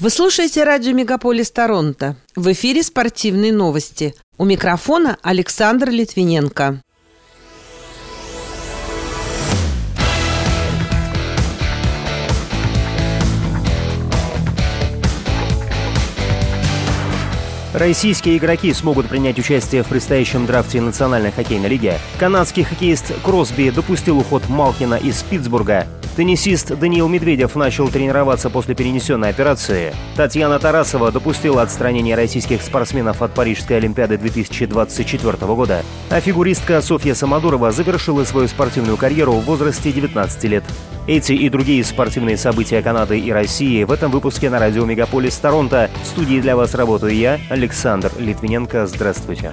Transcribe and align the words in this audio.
Вы 0.00 0.10
слушаете 0.10 0.62
радио 0.62 0.92
«Мегаполис 0.92 1.50
Торонто». 1.50 2.14
В 2.36 2.52
эфире 2.52 2.84
спортивные 2.84 3.52
новости. 3.52 4.14
У 4.36 4.44
микрофона 4.44 5.18
Александр 5.22 5.90
Литвиненко. 5.90 6.80
Российские 17.74 18.38
игроки 18.38 18.72
смогут 18.72 19.08
принять 19.08 19.40
участие 19.40 19.82
в 19.82 19.88
предстоящем 19.88 20.46
драфте 20.46 20.80
Национальной 20.80 21.32
хоккейной 21.32 21.68
лиги. 21.68 21.94
Канадский 22.20 22.62
хоккеист 22.62 23.20
Кросби 23.24 23.70
допустил 23.70 24.18
уход 24.20 24.48
Малкина 24.48 24.94
из 24.94 25.24
Питтсбурга. 25.24 25.88
Теннисист 26.18 26.76
Даниил 26.76 27.06
Медведев 27.06 27.54
начал 27.54 27.86
тренироваться 27.90 28.50
после 28.50 28.74
перенесенной 28.74 29.28
операции. 29.28 29.94
Татьяна 30.16 30.58
Тарасова 30.58 31.12
допустила 31.12 31.62
отстранение 31.62 32.16
российских 32.16 32.60
спортсменов 32.60 33.22
от 33.22 33.34
Парижской 33.34 33.76
Олимпиады 33.76 34.18
2024 34.18 35.36
года. 35.54 35.84
А 36.10 36.20
фигуристка 36.20 36.82
Софья 36.82 37.14
Самодурова 37.14 37.70
завершила 37.70 38.24
свою 38.24 38.48
спортивную 38.48 38.96
карьеру 38.96 39.34
в 39.34 39.44
возрасте 39.44 39.92
19 39.92 40.44
лет. 40.50 40.64
Эти 41.06 41.34
и 41.34 41.48
другие 41.48 41.84
спортивные 41.84 42.36
события 42.36 42.82
Канады 42.82 43.20
и 43.20 43.30
России 43.30 43.84
в 43.84 43.92
этом 43.92 44.10
выпуске 44.10 44.50
на 44.50 44.58
радио 44.58 44.84
Мегаполис 44.84 45.36
Торонто. 45.36 45.88
В 46.02 46.06
студии 46.08 46.40
для 46.40 46.56
вас 46.56 46.74
работаю 46.74 47.14
я, 47.14 47.38
Александр 47.48 48.10
Литвиненко. 48.18 48.88
Здравствуйте. 48.88 49.52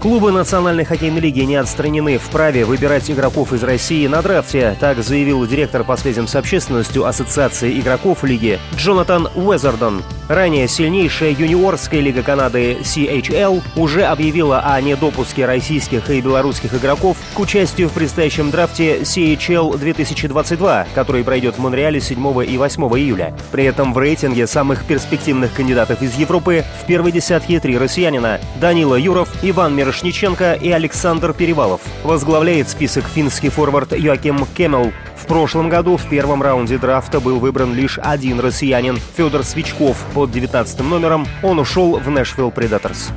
Клубы 0.00 0.32
Национальной 0.32 0.86
хоккейной 0.86 1.20
лиги 1.20 1.40
не 1.40 1.56
отстранены 1.56 2.16
в 2.16 2.30
праве 2.30 2.64
выбирать 2.64 3.10
игроков 3.10 3.52
из 3.52 3.62
России 3.62 4.06
на 4.06 4.22
драфте, 4.22 4.74
так 4.80 5.02
заявил 5.02 5.46
директор 5.46 5.84
по 5.84 5.94
связям 5.98 6.26
с 6.26 6.34
общественностью 6.36 7.04
Ассоциации 7.04 7.78
игроков 7.78 8.24
лиги 8.24 8.58
Джонатан 8.76 9.28
Уэзердон. 9.34 10.02
Ранее 10.30 10.68
сильнейшая 10.68 11.32
юниорская 11.32 12.00
лига 12.00 12.22
Канады 12.22 12.74
CHL 12.82 13.64
уже 13.74 14.04
объявила 14.04 14.60
о 14.60 14.80
недопуске 14.80 15.44
российских 15.44 16.08
и 16.08 16.20
белорусских 16.20 16.72
игроков 16.72 17.16
к 17.34 17.40
участию 17.40 17.88
в 17.88 17.92
предстоящем 17.94 18.52
драфте 18.52 19.00
CHL 19.00 19.76
2022, 19.76 20.86
который 20.94 21.24
пройдет 21.24 21.56
в 21.56 21.58
Монреале 21.58 22.00
7 22.00 22.44
и 22.44 22.56
8 22.58 22.82
июля. 22.96 23.34
При 23.50 23.64
этом 23.64 23.92
в 23.92 23.98
рейтинге 23.98 24.46
самых 24.46 24.84
перспективных 24.84 25.52
кандидатов 25.52 26.00
из 26.00 26.14
Европы 26.14 26.64
в 26.80 26.86
первой 26.86 27.10
десятке 27.10 27.58
три 27.58 27.76
россиянина– 27.76 28.40
Данила 28.60 28.94
Юров, 28.94 29.28
Иван 29.42 29.74
Мирошниченко 29.74 30.52
и 30.52 30.70
Александр 30.70 31.32
Перевалов. 31.32 31.80
Возглавляет 32.04 32.68
список 32.68 33.04
финский 33.12 33.48
форвард 33.48 33.98
Йоаким 33.98 34.46
Кемел, 34.56 34.92
в 35.20 35.26
прошлом 35.26 35.68
году 35.68 35.96
в 35.96 36.08
первом 36.08 36.42
раунде 36.42 36.78
драфта 36.78 37.20
был 37.20 37.38
выбран 37.38 37.74
лишь 37.74 37.98
один 37.98 38.40
россиянин– 38.40 38.98
Федор 39.16 39.44
Свечков 39.44 40.04
под 40.14 40.30
19 40.30 40.80
номером. 40.80 41.26
Он 41.42 41.58
ушел 41.58 41.98
в 41.98 42.08
Нэшвилл 42.08 42.50
Предаторс. 42.50 43.10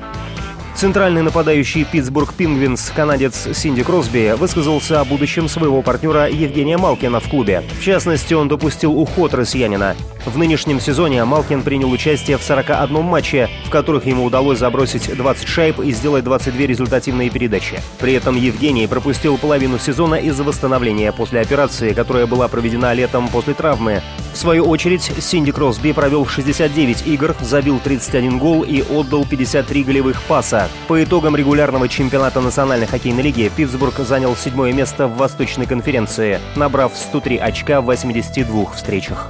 Центральный 0.75 1.21
нападающий 1.21 1.85
Питтсбург 1.85 2.33
Пингвинс, 2.33 2.91
канадец 2.95 3.47
Синди 3.53 3.83
Кросби, 3.83 4.35
высказался 4.37 4.99
о 4.99 5.05
будущем 5.05 5.47
своего 5.47 5.81
партнера 5.81 6.27
Евгения 6.27 6.77
Малкина 6.77 7.19
в 7.19 7.29
клубе. 7.29 7.63
В 7.79 7.81
частности, 7.81 8.33
он 8.33 8.47
допустил 8.47 8.97
уход 8.99 9.33
россиянина. 9.33 9.95
В 10.25 10.37
нынешнем 10.37 10.79
сезоне 10.79 11.23
Малкин 11.25 11.61
принял 11.61 11.91
участие 11.91 12.37
в 12.37 12.43
41 12.43 13.01
матче, 13.03 13.49
в 13.65 13.69
которых 13.69 14.05
ему 14.05 14.25
удалось 14.25 14.59
забросить 14.59 15.15
20 15.15 15.47
шайб 15.47 15.79
и 15.79 15.91
сделать 15.91 16.23
22 16.23 16.65
результативные 16.65 17.29
передачи. 17.29 17.79
При 17.99 18.13
этом 18.13 18.35
Евгений 18.35 18.87
пропустил 18.87 19.37
половину 19.37 19.77
сезона 19.77 20.15
из-за 20.15 20.43
восстановления 20.43 21.11
после 21.11 21.41
операции, 21.41 21.93
которая 21.93 22.25
была 22.25 22.47
проведена 22.47 22.93
летом 22.93 23.27
после 23.29 23.53
травмы. 23.53 24.01
В 24.33 24.37
свою 24.37 24.65
очередь, 24.65 25.11
Синди 25.19 25.51
Кросби 25.51 25.91
провел 25.91 26.25
69 26.25 27.05
игр, 27.05 27.35
забил 27.39 27.79
31 27.79 28.39
гол 28.39 28.63
и 28.63 28.81
отдал 28.81 29.25
53 29.25 29.83
голевых 29.83 30.21
паса. 30.23 30.67
По 30.87 31.03
итогам 31.03 31.35
регулярного 31.35 31.87
чемпионата 31.87 32.41
Национальной 32.41 32.87
хоккейной 32.87 33.21
лиги 33.21 33.51
Питтсбург 33.55 33.99
занял 33.99 34.35
седьмое 34.35 34.73
место 34.73 35.07
в 35.07 35.17
Восточной 35.17 35.67
конференции, 35.67 36.39
набрав 36.55 36.97
103 36.97 37.37
очка 37.37 37.79
в 37.79 37.85
82 37.85 38.71
встречах. 38.71 39.29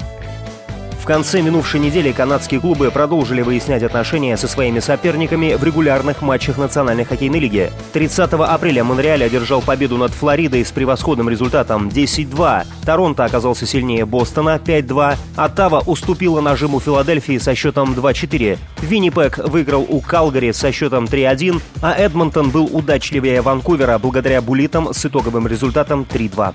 В 1.04 1.06
конце 1.06 1.42
минувшей 1.42 1.82
недели 1.82 2.14
канадские 2.14 2.62
клубы 2.62 2.90
продолжили 2.90 3.42
выяснять 3.42 3.84
отношения 3.84 4.38
со 4.38 4.48
своими 4.48 4.80
соперниками 4.80 5.54
в 5.56 5.62
регулярных 5.62 6.22
матчах 6.22 6.58
Национальной 6.58 7.04
хоккейной 7.04 7.40
лиги. 7.40 7.74
30 7.92 8.32
апреля 8.32 8.86
Монреаль 8.86 9.26
одержал 9.26 9.62
победу 9.62 9.98
над 9.98 10.12
Флоридой 10.12 10.64
с 10.64 10.72
превосходным 10.72 11.28
результатом 11.28 11.90
10-2. 11.90 12.66
Торонто 12.86 13.26
оказался 13.26 13.66
сильнее 13.66 14.06
Бостона 14.06 14.62
5-2. 14.66 15.18
Оттава 15.36 15.82
уступила 15.86 16.40
нажиму 16.40 16.80
Филадельфии 16.80 17.38
со 17.38 17.54
счетом 17.54 17.92
2-4. 17.92 18.58
Виннипек 18.82 19.40
выиграл 19.40 19.86
у 19.90 20.00
Калгари 20.00 20.54
со 20.54 20.72
счетом 20.72 21.04
3-1, 21.04 21.62
а 21.82 21.92
Эдмонтон 21.92 22.50
был 22.50 22.70
удачливее 22.72 23.42
Ванкувера 23.42 23.98
благодаря 23.98 24.42
булитам 24.42 24.94
с 24.94 25.06
итоговым 25.06 25.48
результатом 25.48 26.08
3-2. 26.10 26.54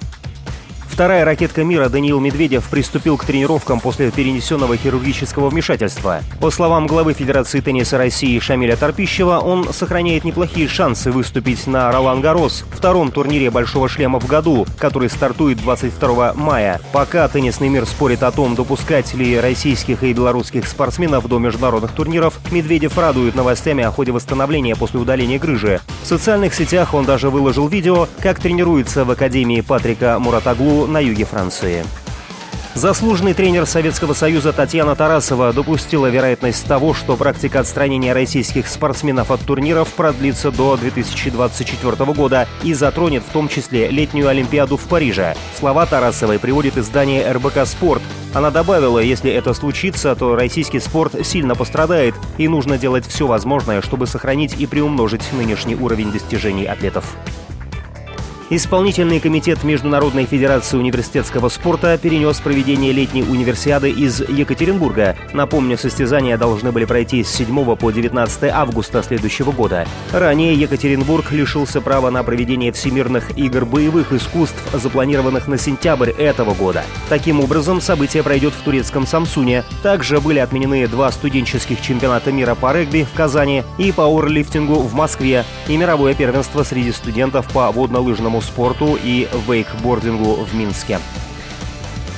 Вторая 0.98 1.24
ракетка 1.24 1.62
мира 1.62 1.88
Даниил 1.88 2.18
Медведев 2.18 2.68
приступил 2.68 3.16
к 3.16 3.24
тренировкам 3.24 3.78
после 3.78 4.10
перенесенного 4.10 4.76
хирургического 4.76 5.48
вмешательства. 5.48 6.22
По 6.40 6.50
словам 6.50 6.88
главы 6.88 7.12
Федерации 7.12 7.60
тенниса 7.60 7.98
России 7.98 8.36
Шамиля 8.40 8.74
Торпищева, 8.74 9.38
он 9.38 9.72
сохраняет 9.72 10.24
неплохие 10.24 10.66
шансы 10.66 11.12
выступить 11.12 11.68
на 11.68 11.92
Ролан 11.92 12.20
Гарос, 12.20 12.64
втором 12.72 13.12
турнире 13.12 13.48
«Большого 13.48 13.88
шлема» 13.88 14.18
в 14.18 14.26
году, 14.26 14.66
который 14.76 15.08
стартует 15.08 15.58
22 15.58 16.34
мая. 16.34 16.80
Пока 16.92 17.28
теннисный 17.28 17.68
мир 17.68 17.86
спорит 17.86 18.24
о 18.24 18.32
том, 18.32 18.56
допускать 18.56 19.14
ли 19.14 19.38
российских 19.38 20.02
и 20.02 20.12
белорусских 20.12 20.66
спортсменов 20.66 21.28
до 21.28 21.38
международных 21.38 21.92
турниров, 21.92 22.40
Медведев 22.50 22.98
радует 22.98 23.36
новостями 23.36 23.84
о 23.84 23.92
ходе 23.92 24.10
восстановления 24.10 24.74
после 24.74 24.98
удаления 24.98 25.38
грыжи. 25.38 25.80
В 26.02 26.08
социальных 26.08 26.54
сетях 26.54 26.92
он 26.92 27.04
даже 27.04 27.30
выложил 27.30 27.68
видео, 27.68 28.08
как 28.20 28.40
тренируется 28.40 29.04
в 29.04 29.12
Академии 29.12 29.60
Патрика 29.60 30.18
Муратаглу 30.18 30.87
на 30.88 30.98
юге 31.00 31.24
Франции. 31.24 31.84
Заслуженный 32.78 33.34
тренер 33.34 33.66
Советского 33.66 34.12
Союза 34.12 34.52
Татьяна 34.52 34.94
Тарасова 34.94 35.52
допустила 35.52 36.06
вероятность 36.06 36.64
того, 36.64 36.94
что 36.94 37.16
практика 37.16 37.58
отстранения 37.58 38.14
российских 38.14 38.68
спортсменов 38.68 39.32
от 39.32 39.40
турниров 39.40 39.88
продлится 39.88 40.52
до 40.52 40.76
2024 40.76 42.12
года 42.12 42.46
и 42.62 42.74
затронет 42.74 43.24
в 43.24 43.32
том 43.32 43.48
числе 43.48 43.88
летнюю 43.88 44.28
Олимпиаду 44.28 44.76
в 44.76 44.84
Париже. 44.84 45.34
Слова 45.58 45.86
Тарасовой 45.86 46.38
приводит 46.38 46.76
издание 46.76 47.28
РБК 47.32 47.66
«Спорт». 47.66 48.02
Она 48.32 48.52
добавила, 48.52 49.00
если 49.00 49.32
это 49.32 49.54
случится, 49.54 50.14
то 50.14 50.36
российский 50.36 50.78
спорт 50.78 51.26
сильно 51.26 51.56
пострадает, 51.56 52.14
и 52.36 52.46
нужно 52.46 52.78
делать 52.78 53.04
все 53.08 53.26
возможное, 53.26 53.82
чтобы 53.82 54.06
сохранить 54.06 54.54
и 54.56 54.66
приумножить 54.66 55.32
нынешний 55.32 55.74
уровень 55.74 56.12
достижений 56.12 56.66
атлетов. 56.66 57.16
Исполнительный 58.50 59.20
комитет 59.20 59.62
Международной 59.62 60.24
Федерации 60.24 60.78
университетского 60.78 61.50
спорта 61.50 61.98
перенес 61.98 62.40
проведение 62.40 62.92
летней 62.92 63.22
универсиады 63.22 63.90
из 63.90 64.20
Екатеринбурга. 64.20 65.16
Напомню, 65.34 65.76
состязания 65.76 66.38
должны 66.38 66.72
были 66.72 66.86
пройти 66.86 67.22
с 67.22 67.28
7 67.28 67.76
по 67.76 67.90
19 67.90 68.44
августа 68.44 69.02
следующего 69.02 69.52
года. 69.52 69.86
Ранее 70.14 70.54
Екатеринбург 70.54 71.30
лишился 71.30 71.82
права 71.82 72.08
на 72.08 72.22
проведение 72.22 72.72
всемирных 72.72 73.36
игр 73.36 73.66
боевых 73.66 74.14
искусств, 74.14 74.58
запланированных 74.72 75.46
на 75.46 75.58
сентябрь 75.58 76.10
этого 76.12 76.54
года. 76.54 76.84
Таким 77.10 77.40
образом, 77.40 77.82
событие 77.82 78.22
пройдет 78.22 78.54
в 78.54 78.62
турецком 78.62 79.06
Самсуне. 79.06 79.62
Также 79.82 80.20
были 80.20 80.38
отменены 80.38 80.86
два 80.88 81.12
студенческих 81.12 81.82
чемпионата 81.82 82.32
мира 82.32 82.54
по 82.54 82.72
регби 82.72 83.06
в 83.12 83.14
Казани 83.14 83.62
и 83.76 83.92
по 83.92 84.06
орлифтингу 84.06 84.76
в 84.76 84.94
Москве 84.94 85.44
и 85.66 85.76
мировое 85.76 86.14
первенство 86.14 86.62
среди 86.62 86.92
студентов 86.92 87.46
по 87.52 87.70
водно-лыжному 87.70 88.37
водному 88.38 88.42
спорту 88.42 88.98
и 89.02 89.28
вейкбордингу 89.46 90.44
в 90.44 90.54
Минске. 90.54 90.98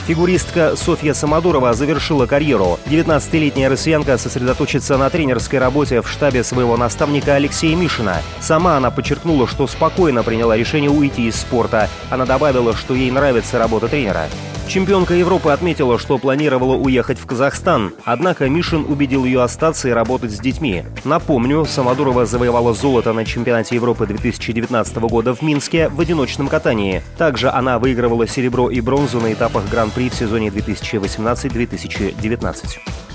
Фигуристка 0.06 0.74
Софья 0.76 1.14
Самодурова 1.14 1.72
завершила 1.72 2.26
карьеру. 2.26 2.78
19-летняя 2.86 3.68
россиянка 3.68 4.18
сосредоточится 4.18 4.96
на 4.96 5.08
тренерской 5.08 5.58
работе 5.58 6.02
в 6.02 6.08
штабе 6.08 6.42
своего 6.42 6.76
наставника 6.76 7.34
Алексея 7.34 7.76
Мишина. 7.76 8.20
Сама 8.40 8.76
она 8.76 8.90
подчеркнула, 8.90 9.46
что 9.46 9.66
спокойно 9.66 10.22
приняла 10.22 10.56
решение 10.56 10.90
уйти 10.90 11.28
из 11.28 11.36
спорта. 11.36 11.88
Она 12.10 12.24
добавила, 12.24 12.74
что 12.74 12.94
ей 12.94 13.10
нравится 13.10 13.58
работа 13.58 13.88
тренера. 13.88 14.26
Чемпионка 14.70 15.14
Европы 15.14 15.50
отметила, 15.50 15.98
что 15.98 16.16
планировала 16.16 16.76
уехать 16.76 17.18
в 17.18 17.26
Казахстан, 17.26 17.92
однако 18.04 18.48
Мишин 18.48 18.84
убедил 18.84 19.24
ее 19.24 19.42
остаться 19.42 19.88
и 19.88 19.90
работать 19.90 20.30
с 20.30 20.38
детьми. 20.38 20.84
Напомню, 21.02 21.64
Самодурова 21.64 22.24
завоевала 22.24 22.72
золото 22.72 23.12
на 23.12 23.24
чемпионате 23.24 23.74
Европы 23.74 24.06
2019 24.06 24.96
года 24.98 25.34
в 25.34 25.42
Минске 25.42 25.88
в 25.88 26.00
одиночном 26.00 26.46
катании. 26.46 27.02
Также 27.18 27.50
она 27.50 27.80
выигрывала 27.80 28.28
серебро 28.28 28.70
и 28.70 28.80
бронзу 28.80 29.18
на 29.18 29.32
этапах 29.32 29.68
Гран-при 29.68 30.08
в 30.08 30.14
сезоне 30.14 30.50
2018-2019. 30.50 33.09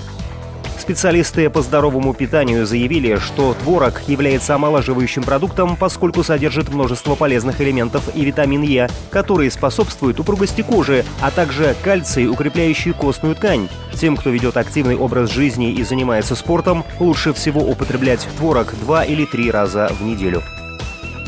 Специалисты 0.86 1.50
по 1.50 1.62
здоровому 1.62 2.14
питанию 2.14 2.64
заявили, 2.64 3.16
что 3.16 3.54
творог 3.54 4.02
является 4.06 4.54
омолаживающим 4.54 5.24
продуктом, 5.24 5.76
поскольку 5.76 6.22
содержит 6.22 6.68
множество 6.68 7.16
полезных 7.16 7.60
элементов 7.60 8.04
и 8.14 8.24
витамин 8.24 8.62
Е, 8.62 8.88
которые 9.10 9.50
способствуют 9.50 10.20
упругости 10.20 10.62
кожи, 10.62 11.04
а 11.20 11.32
также 11.32 11.74
кальций, 11.82 12.28
укрепляющий 12.28 12.92
костную 12.92 13.34
ткань. 13.34 13.68
Тем, 13.94 14.16
кто 14.16 14.30
ведет 14.30 14.56
активный 14.56 14.96
образ 14.96 15.32
жизни 15.32 15.72
и 15.72 15.82
занимается 15.82 16.36
спортом, 16.36 16.84
лучше 17.00 17.32
всего 17.32 17.62
употреблять 17.62 18.24
творог 18.36 18.72
два 18.78 19.02
или 19.04 19.24
три 19.24 19.50
раза 19.50 19.90
в 19.98 20.04
неделю. 20.04 20.40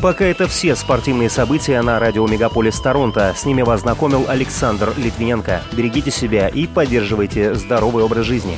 Пока 0.01 0.23
это 0.23 0.47
все 0.47 0.77
спортивные 0.77 1.29
события 1.29 1.81
на 1.81 1.99
радио 1.99 2.25
Мегаполис 2.25 2.79
Торонто. 2.79 3.33
С 3.35 3.43
ними 3.43 3.63
вас 3.63 3.81
знакомил 3.81 4.23
Александр 4.29 4.93
Литвиненко. 4.95 5.63
Берегите 5.73 6.11
себя 6.11 6.47
и 6.47 6.65
поддерживайте 6.65 7.55
здоровый 7.55 8.05
образ 8.05 8.25
жизни. 8.25 8.57